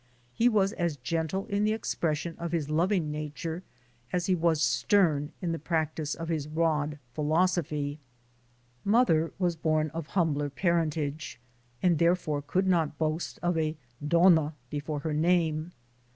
He 0.33 0.49
was 0.49 0.73
as 0.73 0.97
gentle 0.97 1.45
in 1.45 1.63
the 1.63 1.73
expression 1.73 2.35
of 2.39 2.53
his 2.53 2.71
loving 2.71 3.11
nature 3.11 3.61
as 4.11 4.25
he 4.25 4.33
was 4.33 4.59
stern 4.59 5.31
in 5.43 5.51
the 5.51 5.59
practice 5.59 6.15
of 6.15 6.27
his 6.27 6.47
rod 6.47 6.97
philosophy. 7.13 7.99
Mother 8.83 9.31
was 9.37 9.55
born 9.55 9.91
of 9.91 10.07
humbler 10.07 10.49
parentage, 10.49 11.39
and 11.83 11.91
16 11.99 11.99
THE 11.99 12.03
SOUL 12.03 12.13
OF 12.13 12.27
AN 12.31 12.33
IMMIGRANT 12.33 12.45
therefore 12.47 12.51
could 12.51 12.67
not 12.67 12.97
boast 12.97 13.39
of 13.43 13.57
a 13.59 13.77
"Donna" 14.07 14.53
before 14.71 14.99
her 15.01 15.13
name. 15.13 15.71